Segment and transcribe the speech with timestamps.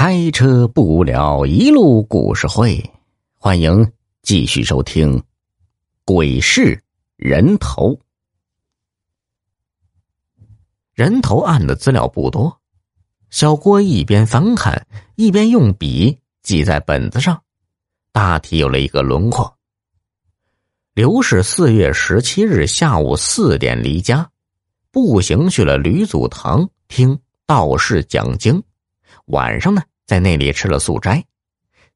[0.00, 2.80] 开车不无聊，一路故事会，
[3.36, 3.90] 欢迎
[4.22, 5.18] 继续收听
[6.04, 6.80] 《鬼市
[7.16, 7.94] 人头》。
[10.94, 12.60] 人头案的资料不多，
[13.30, 17.42] 小郭一边翻看，一边用笔记在本子上，
[18.12, 19.52] 大体有了一个轮廓。
[20.94, 24.30] 刘氏四月十七日下午四点离家，
[24.92, 28.62] 步行去了吕祖堂听道士讲经。
[29.28, 31.24] 晚上呢，在那里吃了素斋，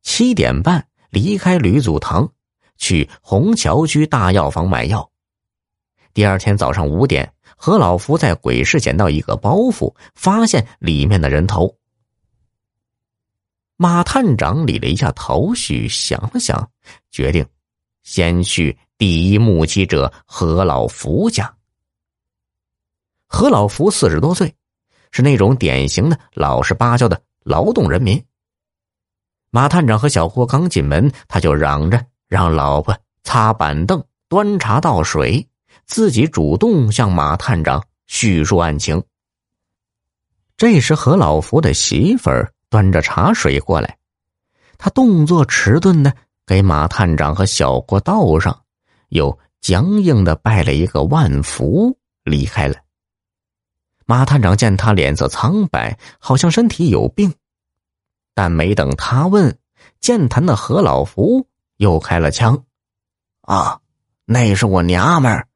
[0.02, 2.30] 七点半离开吕祖堂，
[2.76, 5.10] 去虹桥区大药房买药。
[6.12, 11.74] 第二天早上五点，何老福在鬼市捡到一个包袱，发现里面的人头。
[13.76, 16.70] 马探长理了一下头绪，想了想，
[17.10, 17.44] 决定
[18.02, 21.52] 先去第一目击者何老福家。
[23.26, 24.54] 何老福四十多岁。
[25.12, 28.20] 是那种典型的老实巴交的劳动人民。
[29.50, 35.46] 马探长和小郭刚进门，他就嚷着让老婆擦板凳、端茶倒水，
[35.86, 39.00] 自己主动向马探长叙述案情。
[40.56, 43.98] 这时，何老福的媳妇儿端着茶水过来，
[44.78, 46.14] 他动作迟钝的
[46.46, 48.62] 给马探长和小郭倒上，
[49.10, 52.76] 又僵硬的拜了一个万福，离开了。
[54.06, 57.32] 马探长见他脸色苍白，好像身体有病，
[58.34, 59.56] 但没等他问，
[60.00, 62.64] 健谈的何老福又开了枪
[63.42, 63.80] ：“啊，
[64.24, 65.46] 那是我娘们儿，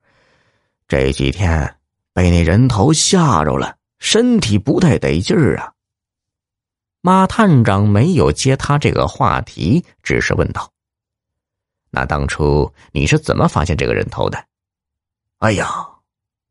[0.88, 1.77] 这几天
[2.12, 5.72] 被那人头吓着了，身体不太得劲儿啊。”
[7.03, 10.72] 马探长没有接他这个话题，只是问道
[11.91, 14.44] ：“那当初你是怎么发现这个人头的？”
[15.38, 15.88] 哎呀！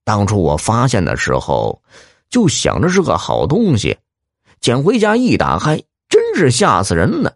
[0.06, 1.81] 当初我发现的时候，
[2.30, 3.98] 就想着是个好东西，
[4.62, 7.36] 捡回家一打开，真是吓死人了。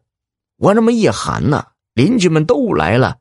[0.56, 3.18] 我这么一喊呢，邻居们都来了，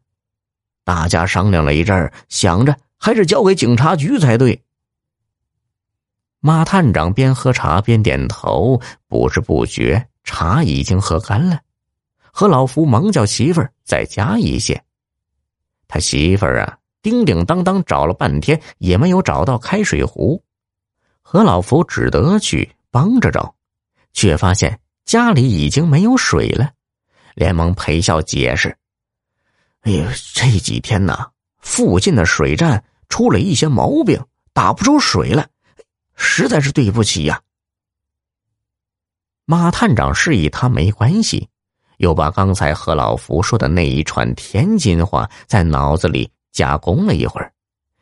[0.84, 4.62] 大家商量了一阵想着还是交给警察局才对。
[6.40, 11.60] 马探长边喝茶边点头，不知不觉茶已经喝干了。
[12.30, 14.84] 何老福忙叫媳妇儿再加一些，
[15.88, 16.78] 他媳妇儿啊。
[17.08, 20.44] 叮叮当当找了半天也没有找到开水壶，
[21.22, 23.54] 何老福只得去帮着找，
[24.12, 26.70] 却发现家里已经没有水了，
[27.34, 28.76] 连忙陪笑解释
[29.80, 31.30] ：“哎呀，这几天呐，
[31.60, 35.48] 附近的水站出了一些毛病，打不出水来，
[36.14, 37.40] 实在是对不起呀。”
[39.46, 41.48] 马探长示意他没关系，
[41.96, 46.30] 又把刚才何老福说的那一串天津话在脑子里。
[46.58, 47.52] 加工了一会儿，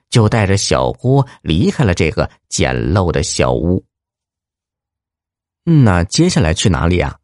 [0.09, 3.85] 就带着小郭离开了这个简陋的小屋。
[5.63, 7.19] 那接下来去哪里啊？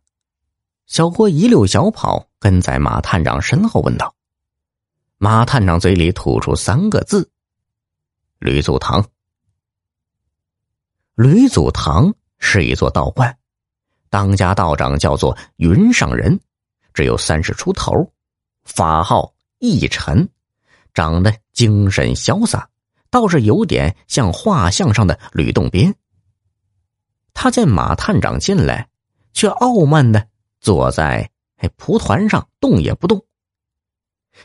[0.87, 4.15] 小郭一溜小跑跟在马探长身后问道。
[5.17, 7.31] 马探长嘴里吐出三个字
[8.39, 9.03] ：“吕祖堂。”
[11.17, 13.35] 吕祖堂是一座道观，
[14.11, 16.39] 当家道长叫做云上人，
[16.93, 18.13] 只有三十出头，
[18.65, 20.29] 法号一尘。
[20.95, 22.69] 长得精神潇洒，
[23.11, 25.95] 倒是有点像画像上的吕洞宾。
[27.35, 28.89] 他见马探长进来，
[29.33, 30.29] 却傲慢的
[30.61, 31.31] 坐在
[31.77, 33.25] 蒲团上，动也不动。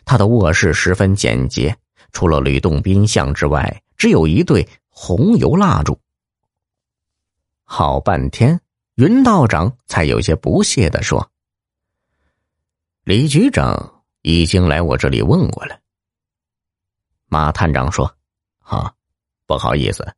[0.06, 1.78] 他的卧室十分简洁，
[2.12, 6.00] 除了吕洞宾像之外，只有一对红油蜡烛。
[7.64, 8.60] 好半天，
[8.96, 11.32] 云道长才有些不屑的说
[13.04, 15.78] ：“李局长已经来我这里问过了。”
[17.28, 18.12] 马探长说
[18.64, 18.94] ：“啊，
[19.46, 20.14] 不好意思，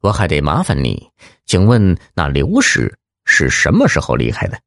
[0.00, 1.10] 我还得麻烦你，
[1.46, 4.58] 请问那刘氏是什么时候离开的？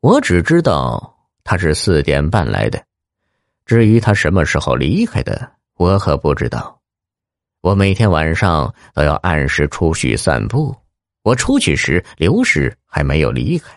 [0.00, 2.82] 我只知道他是四点半来的，
[3.66, 6.80] 至于他什么时候离开的，我可不知道。
[7.60, 10.74] 我每天晚上都要按时出去散步，
[11.22, 13.70] 我出去时刘氏还没有离开。”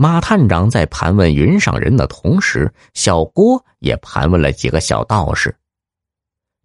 [0.00, 5.56] 马探长在盘问云上人的同时，小郭也盘问了几个小道士。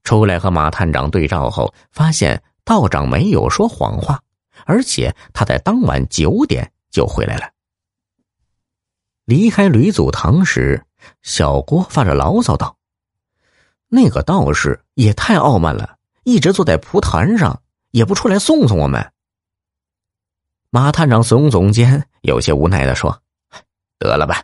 [0.04, 4.22] 出来和马探长对照后，发现道长没有说谎话，
[4.66, 7.50] 而且他在当晚九点就回来了。
[9.26, 10.86] 离开吕祖堂时，
[11.24, 12.78] 小郭发着牢骚道
[13.90, 19.12] ：“那个道士也太傲慢了，一直坐在蒲团上，也不出来送送我们。”
[20.76, 23.22] 马探长耸耸肩，有些无奈的说。
[24.00, 24.42] 得了吧，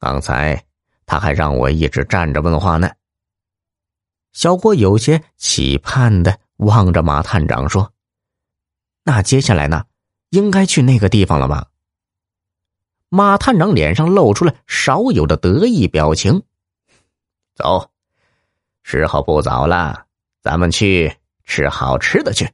[0.00, 0.64] 刚才
[1.06, 2.90] 他还让我一直站着问话呢。
[4.32, 7.92] 小郭有些期盼的望着马探长说
[9.06, 9.84] ：“那接下来呢？
[10.30, 11.68] 应该去那个地方了吧？
[13.08, 16.42] 马探长脸上露出了少有的得意表情。
[17.54, 17.92] 走，
[18.82, 20.06] 时候不早了，
[20.42, 22.50] 咱们去吃好吃的去。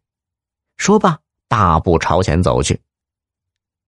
[0.77, 1.19] 说罢，
[1.55, 2.81] 大步朝前走去。